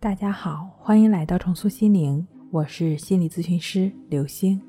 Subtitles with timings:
[0.00, 4.62] 大家好，欢迎来到重塑心灵，我是心理咨询师刘星。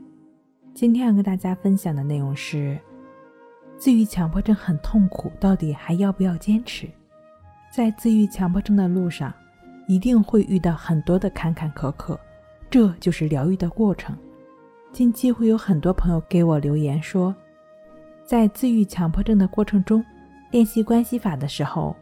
[0.74, 2.80] 今天要跟大家分享的内容是：
[3.78, 6.90] 自愈强迫症很痛苦，到底还要不要坚持？
[7.72, 9.32] 在自愈强迫症的路上，
[9.88, 12.18] 一定会遇到很多的坎坎坷坷，
[12.68, 14.18] 这就是疗愈的过程。
[14.92, 17.36] 近期会有很多朋友给我留言说，
[18.26, 20.04] 在自愈强迫症的过程中，
[20.50, 21.96] 练习关系法的时候，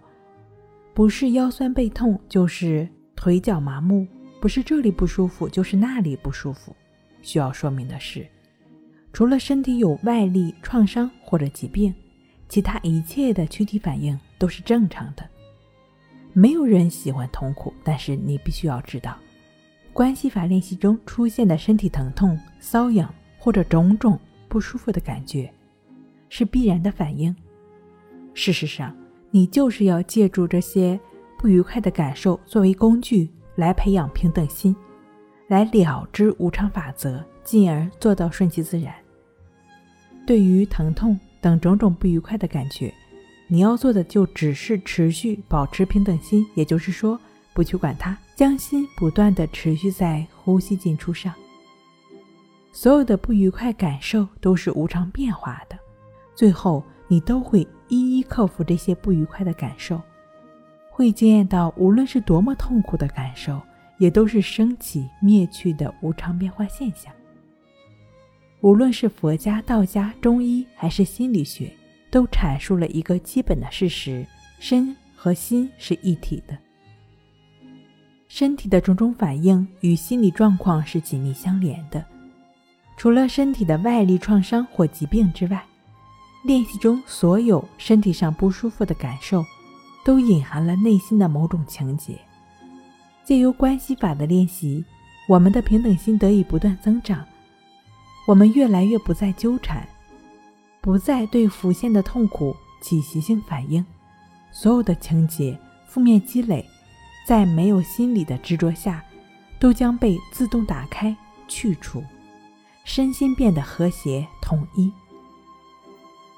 [0.94, 2.88] 不是腰酸背痛，就是
[3.18, 4.08] 腿脚麻木，
[4.40, 6.74] 不是这里不舒服，就是那里不舒服。
[7.22, 8.26] 需要说明的是，
[9.12, 11.94] 除了身体有外力创伤或者疾病，
[12.48, 15.28] 其他一切的躯体反应都是正常的。
[16.32, 19.18] 没有人喜欢痛苦，但是你必须要知道。
[19.92, 25.52] 关系法练习中出现的身体疼痛、瘙痒或者种种不舒服的感觉，
[26.30, 27.36] 是必然的反应。
[28.36, 28.96] 事实上，
[29.32, 31.00] 你就是要借助这些
[31.48, 34.76] 不愉快的感受作为工具，来培养平等心，
[35.48, 38.94] 来了知无常法则，进而做到顺其自然。
[40.26, 42.94] 对于疼痛等种种不愉快的感觉，
[43.48, 47.18] 你要做的就只是持续保持平等心，也就是说。
[47.54, 51.34] 不去管它，将心不断的持续在呼吸进出上。
[52.74, 55.80] 所有的不愉快感受都是无常变化的，
[56.36, 60.02] 最后你都会一一克服这些不愉快的感受，
[60.98, 63.62] 会惊艳到无论是多么痛苦的感受，
[64.00, 67.14] 也都是升起灭去的无常变化现象。
[68.62, 71.72] 无论是佛家、道家、中医还是心理学，
[72.10, 74.26] 都阐述了一个基本的事实：
[74.60, 76.58] 身和心是一体的。
[78.28, 82.04] 身体的种种反应与心理状况是紧密相连的。
[82.98, 85.64] 除了身体的外力创伤或疾病之外，
[86.44, 89.46] 练习中所有身体上不舒服的感受，
[90.08, 92.18] 都隐含了内心的某种情节。
[93.26, 94.86] 借由关系法的练习，
[95.28, 97.26] 我们的平等心得以不断增长，
[98.26, 99.86] 我们越来越不再纠缠，
[100.80, 103.86] 不再对浮现的痛苦起习性反应，
[104.50, 106.66] 所有的情节、负面积累。
[107.28, 109.04] 在没有心理的执着下，
[109.60, 111.14] 都将被自动打开
[111.50, 112.02] 去除，
[112.86, 114.90] 身心变得和谐统一。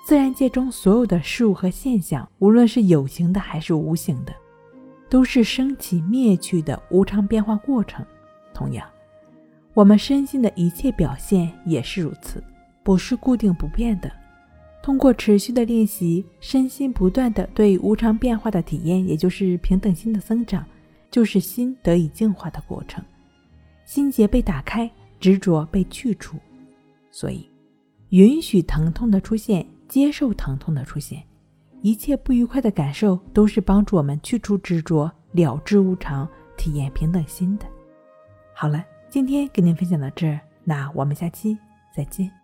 [0.09, 4.33] 自然界中所有的事物和现象，无论是有形的还是无形的，
[5.07, 8.03] 都是升起灭去的无常变化过程。
[8.51, 8.89] 同样，
[9.75, 12.43] 我们身心的一切表现也是如此，
[12.81, 14.11] 不是固定不变的。
[14.81, 20.65] 通过持续的练习，身心不断的对无常变化的体验，也就是平等心的增长。
[21.11, 23.05] 就是心得以净化的过程，
[23.85, 24.89] 心结被打开，
[25.19, 26.35] 执着被去除。
[27.11, 27.47] 所以，
[28.09, 31.21] 允许疼痛的出现，接受疼痛的出现，
[31.81, 37.65] 一切不愉快的感受，都是帮助我们去除执着、了知无常、体验平等心的。
[38.53, 41.57] 好了，今天跟您分享到这儿，那我们下期
[41.93, 42.38] 再见。